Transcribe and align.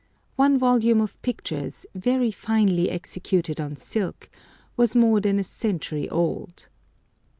One 0.35 0.57
volume 0.57 0.99
of 0.99 1.21
pictures, 1.21 1.85
very 1.93 2.31
finely 2.31 2.89
executed 2.89 3.61
on 3.61 3.75
silk, 3.75 4.31
was 4.75 4.95
more 4.95 5.21
than 5.21 5.37
a 5.37 5.43
century 5.43 6.09
old. 6.09 6.69